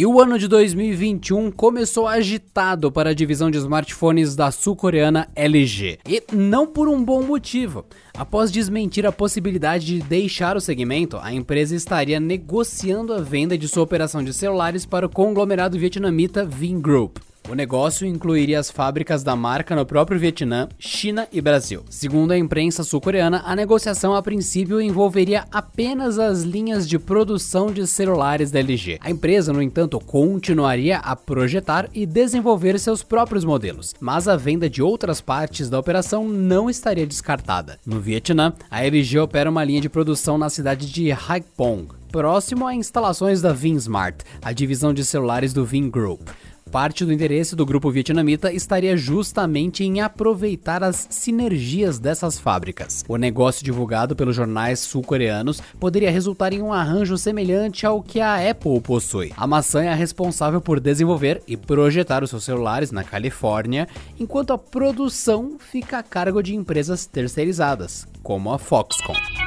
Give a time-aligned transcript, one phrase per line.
[0.00, 5.98] E o ano de 2021 começou agitado para a divisão de smartphones da sul-coreana LG.
[6.08, 7.84] E não por um bom motivo.
[8.16, 13.68] Após desmentir a possibilidade de deixar o segmento, a empresa estaria negociando a venda de
[13.68, 17.18] sua operação de celulares para o conglomerado vietnamita Vingroup.
[17.48, 21.84] O negócio incluiria as fábricas da marca no próprio Vietnã, China e Brasil.
[21.90, 27.86] Segundo a imprensa sul-coreana, a negociação a princípio envolveria apenas as linhas de produção de
[27.86, 28.98] celulares da LG.
[29.00, 34.70] A empresa, no entanto, continuaria a projetar e desenvolver seus próprios modelos, mas a venda
[34.70, 37.80] de outras partes da operação não estaria descartada.
[37.84, 42.74] No Vietnã, a LG opera uma linha de produção na cidade de Haiphong, próximo a
[42.74, 46.28] instalações da Vinsmart, a divisão de celulares do Vingroup.
[46.70, 53.04] Parte do interesse do grupo vietnamita estaria justamente em aproveitar as sinergias dessas fábricas.
[53.08, 58.48] O negócio divulgado pelos jornais sul-coreanos poderia resultar em um arranjo semelhante ao que a
[58.48, 59.32] Apple possui.
[59.36, 64.52] A maçã é a responsável por desenvolver e projetar os seus celulares na Califórnia, enquanto
[64.52, 69.39] a produção fica a cargo de empresas terceirizadas, como a Foxconn.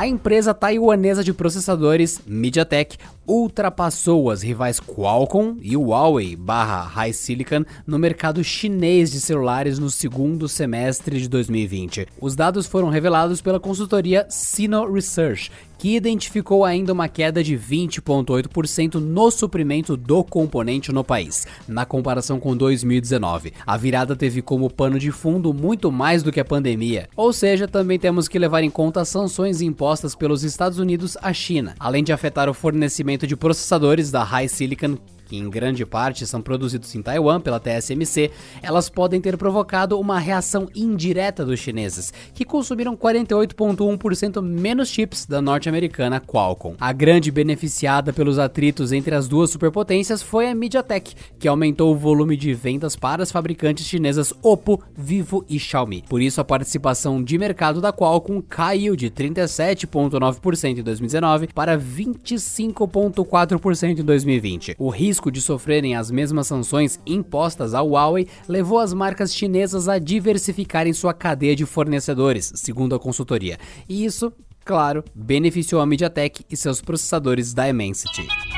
[0.00, 2.96] A empresa taiwanesa de processadores MediaTek
[3.28, 10.48] ultrapassou as rivais Qualcomm e Huawei barra HiSilicon no mercado chinês de celulares no segundo
[10.48, 12.08] semestre de 2020.
[12.18, 18.96] Os dados foram revelados pela consultoria Sino Research, que identificou ainda uma queda de 20,8%
[18.96, 23.54] no suprimento do componente no país, na comparação com 2019.
[23.66, 27.66] A virada teve como pano de fundo muito mais do que a pandemia, ou seja,
[27.66, 32.04] também temos que levar em conta as sanções impostas pelos Estados Unidos à China, além
[32.04, 34.98] de afetar o fornecimento de processadores da High Silicon
[35.30, 40.18] que em grande parte são produzidos em Taiwan pela TSMC, elas podem ter provocado uma
[40.18, 46.74] reação indireta dos chineses, que consumiram 48,1% menos chips da norte-americana Qualcomm.
[46.80, 51.96] A grande beneficiada pelos atritos entre as duas superpotências foi a MediaTek, que aumentou o
[51.96, 56.02] volume de vendas para as fabricantes chinesas Oppo, Vivo e Xiaomi.
[56.08, 64.00] Por isso, a participação de mercado da Qualcomm caiu de 37,9% em 2019 para 25,4%
[64.00, 64.74] em 2020.
[64.76, 69.86] O risco risco de sofrerem as mesmas sanções impostas à Huawei levou as marcas chinesas
[69.86, 73.58] a diversificarem sua cadeia de fornecedores, segundo a consultoria.
[73.86, 74.32] E isso,
[74.64, 78.49] claro, beneficiou a MediaTek e seus processadores da Dimensity.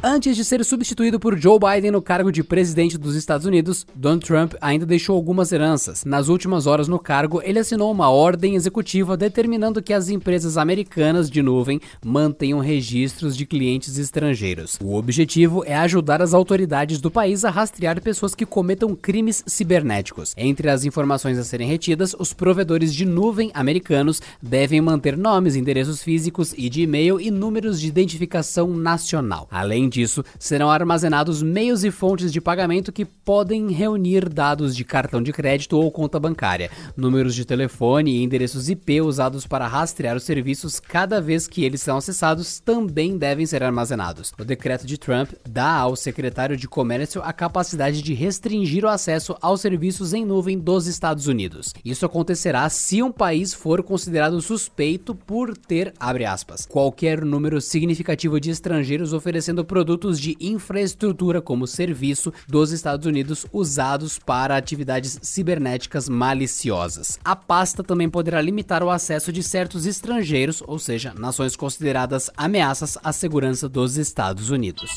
[0.00, 4.24] Antes de ser substituído por Joe Biden no cargo de presidente dos Estados Unidos, Donald
[4.24, 6.04] Trump ainda deixou algumas heranças.
[6.04, 11.28] Nas últimas horas no cargo, ele assinou uma ordem executiva determinando que as empresas americanas
[11.28, 14.78] de nuvem mantenham registros de clientes estrangeiros.
[14.80, 20.32] O objetivo é ajudar as autoridades do país a rastrear pessoas que cometam crimes cibernéticos.
[20.36, 26.04] Entre as informações a serem retidas, os provedores de nuvem americanos devem manter nomes, endereços
[26.04, 29.48] físicos e de e-mail e números de identificação nacional.
[29.50, 35.22] Além disso, serão armazenados meios e fontes de pagamento que podem reunir dados de cartão
[35.22, 40.22] de crédito ou conta bancária, números de telefone e endereços IP usados para rastrear os
[40.22, 44.32] serviços cada vez que eles são acessados também devem ser armazenados.
[44.38, 49.36] O decreto de Trump dá ao secretário de Comércio a capacidade de restringir o acesso
[49.40, 51.74] aos serviços em nuvem dos Estados Unidos.
[51.84, 58.50] Isso acontecerá se um país for considerado suspeito por ter, aspas, qualquer número significativo de
[58.50, 59.77] estrangeiros oferecendo produtos
[60.20, 67.18] de infraestrutura como serviço dos Estados Unidos usados para atividades cibernéticas maliciosas.
[67.24, 72.98] A pasta também poderá limitar o acesso de certos estrangeiros, ou seja, nações consideradas ameaças
[73.02, 74.90] à segurança dos Estados Unidos.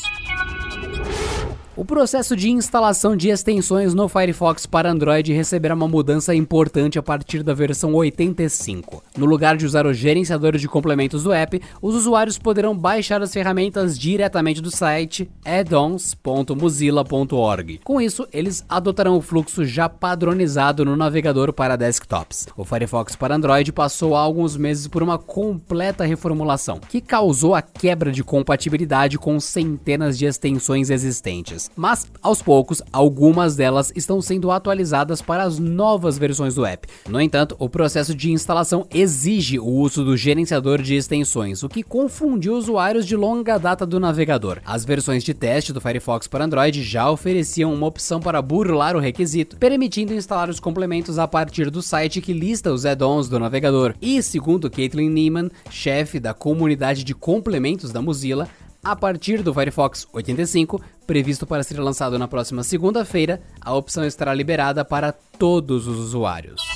[1.74, 7.04] O processo de instalação de extensões no Firefox para Android receberá uma mudança importante a
[7.04, 9.02] partir da versão 85.
[9.18, 13.32] No lugar de usar o gerenciador de complementos do app, os usuários poderão baixar as
[13.32, 17.80] ferramentas diretamente do site addons.mozilla.org.
[17.86, 22.50] Com isso, eles adotarão o fluxo já padronizado no navegador para desktops.
[22.58, 27.62] O Firefox para Android passou há alguns meses por uma completa reformulação, que causou a
[27.62, 31.62] quebra de compatibilidade com centenas de extensões existentes.
[31.76, 36.88] Mas aos poucos algumas delas estão sendo atualizadas para as novas versões do app.
[37.10, 41.84] No entanto, o processo de instalação exige o uso do gerenciador de extensões, o que
[41.84, 44.60] confundiu usuários de longa data do navegador.
[44.66, 49.00] As versões de teste do Firefox para Android já ofereciam uma opção para burlar o
[49.00, 53.94] requisito, permitindo instalar os complementos a partir do site que lista os add-ons do navegador.
[54.02, 58.48] E segundo Caitlin Neiman, chefe da comunidade de complementos da Mozilla,
[58.84, 64.34] a partir do Firefox 85, previsto para ser lançado na próxima segunda-feira, a opção estará
[64.34, 66.71] liberada para todos os usuários.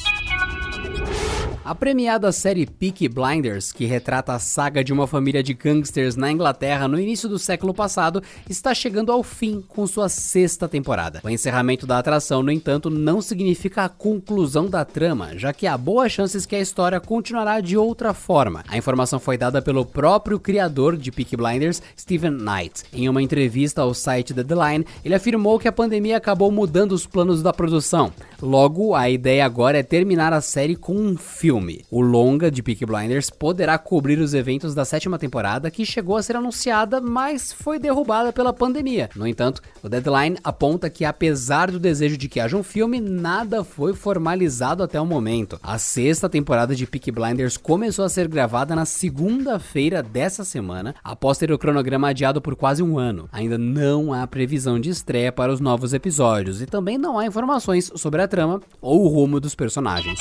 [1.66, 6.32] A premiada série Peaky Blinders, que retrata a saga de uma família de gangsters na
[6.32, 11.22] Inglaterra no início do século passado, está chegando ao fim com sua sexta temporada.
[11.24, 15.76] O encerramento da atração, no entanto, não significa a conclusão da trama, já que há
[15.76, 18.64] boas chances que a história continuará de outra forma.
[18.68, 22.84] A informação foi dada pelo próprio criador de Peaky Blinders, Stephen Knight.
[22.94, 27.08] Em uma entrevista ao site The Line, ele afirmou que a pandemia acabou mudando os
[27.08, 28.14] planos da produção.
[28.40, 31.86] Logo, a ideia agora é terminar a série com um filme filme.
[31.90, 36.24] O longa de Peaky Blinders poderá cobrir os eventos da sétima temporada que chegou a
[36.24, 39.10] ser anunciada, mas foi derrubada pela pandemia.
[39.16, 43.64] No entanto, o Deadline aponta que apesar do desejo de que haja um filme, nada
[43.64, 45.58] foi formalizado até o momento.
[45.64, 51.38] A sexta temporada de Peaky Blinders começou a ser gravada na segunda-feira dessa semana, após
[51.38, 53.30] ter o cronograma adiado por quase um ano.
[53.32, 57.92] Ainda não há previsão de estreia para os novos episódios e também não há informações
[57.96, 60.20] sobre a trama ou o rumo dos personagens.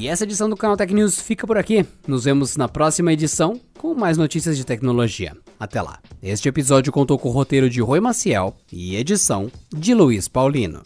[0.00, 1.84] E essa edição do canal Tech News fica por aqui.
[2.08, 5.36] Nos vemos na próxima edição com mais notícias de tecnologia.
[5.58, 5.98] Até lá.
[6.22, 10.80] Este episódio contou com o roteiro de Rui Maciel e edição de Luiz Paulino.